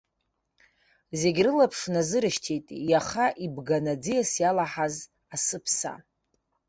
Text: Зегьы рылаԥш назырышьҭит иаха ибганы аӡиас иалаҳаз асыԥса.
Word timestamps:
Зегьы 1.19 1.41
рылаԥш 1.45 1.79
назырышьҭит 1.93 2.65
иаха 2.91 3.25
ибганы 3.45 3.91
аӡиас 3.93 4.31
иалаҳаз 4.41 4.95
асыԥса. 5.35 5.93